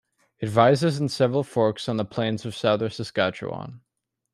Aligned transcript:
It 0.39 0.49
rises 0.55 0.99
in 0.99 1.09
several 1.09 1.43
forks 1.43 1.87
on 1.87 1.97
the 1.97 2.05
plains 2.05 2.43
of 2.43 2.55
southern 2.55 2.89
Saskatchewan. 2.89 3.81